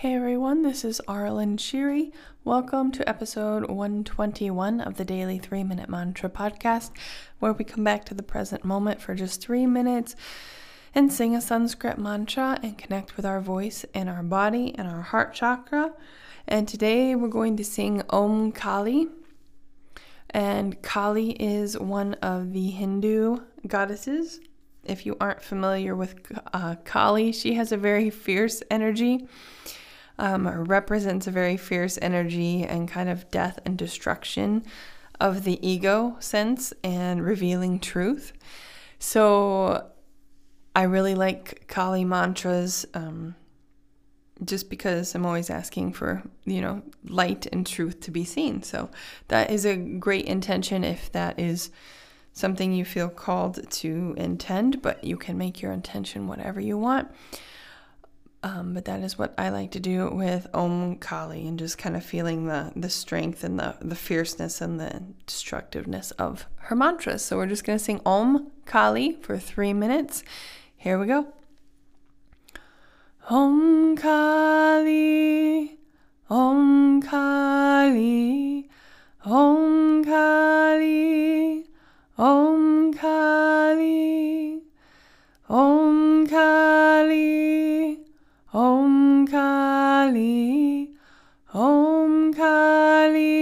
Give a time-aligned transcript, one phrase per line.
[0.00, 2.10] Hey everyone, this is Arlen Shiri.
[2.42, 6.92] Welcome to episode 121 of the Daily 3 Minute Mantra podcast,
[7.38, 10.16] where we come back to the present moment for just three minutes
[10.94, 15.02] and sing a Sanskrit mantra and connect with our voice and our body and our
[15.02, 15.92] heart chakra.
[16.48, 19.06] And today we're going to sing Om Kali.
[20.30, 23.36] And Kali is one of the Hindu
[23.66, 24.40] goddesses.
[24.82, 26.14] If you aren't familiar with
[26.54, 29.28] uh, Kali, she has a very fierce energy
[30.20, 34.62] um, represents a very fierce energy and kind of death and destruction
[35.18, 38.32] of the ego sense and revealing truth.
[38.98, 39.86] So
[40.76, 43.34] I really like Kali mantras um,
[44.44, 48.62] just because I'm always asking for, you know, light and truth to be seen.
[48.62, 48.90] So
[49.28, 51.70] that is a great intention if that is
[52.32, 57.08] something you feel called to intend, but you can make your intention whatever you want.
[58.60, 61.96] Um, but that is what I like to do with Om Kali and just kind
[61.96, 67.24] of feeling the, the strength and the, the fierceness and the destructiveness of her mantras.
[67.24, 70.22] So we're just going to sing Om Kali for three minutes.
[70.76, 71.28] Here we go.
[73.30, 75.78] Om Kali,
[76.28, 78.68] Om Kali,
[79.24, 81.64] Om Kali,
[82.18, 84.62] Om Kali,
[85.48, 85.79] Om
[90.10, 90.90] Kali,
[91.54, 93.39] Om Kali,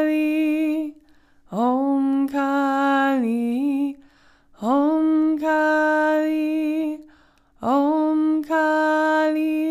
[0.00, 0.94] Kali,
[1.52, 3.96] Om Kali,
[4.62, 6.98] Om Kali,
[7.60, 9.69] Om Kali,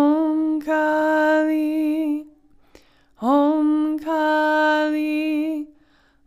[0.00, 2.24] Om Kali,
[3.20, 5.66] Om Kali,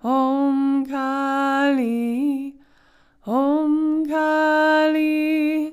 [0.03, 2.53] Om Kali,
[3.25, 5.71] Om Kali,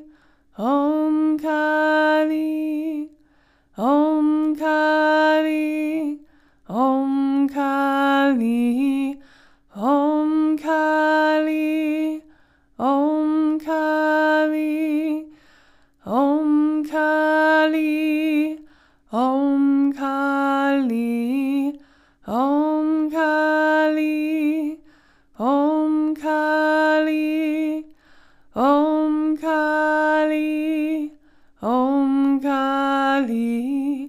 [0.57, 3.09] Om Kali,
[3.77, 6.19] Om Kali,
[6.69, 9.17] Om Kali,
[9.77, 12.23] Om Kali,
[12.79, 15.27] Om Kali,
[16.05, 16.40] Om
[33.21, 34.09] Kali,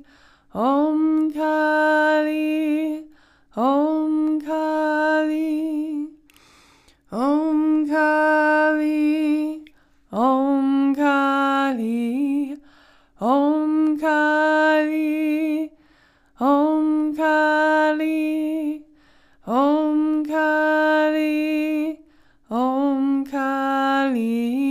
[0.53, 3.03] Om Kali,
[3.57, 6.07] Om Kali,
[7.11, 9.65] Om Kali,
[10.11, 12.55] Om Kali,
[13.19, 15.69] Om Kali,
[16.39, 18.81] Om Kali,
[19.45, 21.97] Om Kali,
[22.49, 24.70] Om Kali,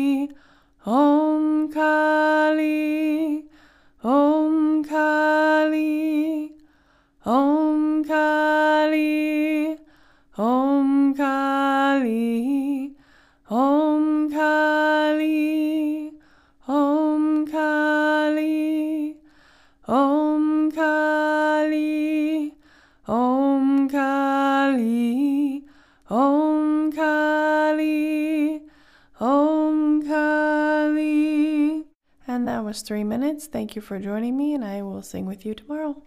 [23.10, 25.64] Om Kali,
[26.08, 28.62] Om Kali,
[29.18, 31.84] Om Kali.
[32.28, 33.48] And that was three minutes.
[33.48, 36.00] Thank you for joining me, and I will sing with you tomorrow.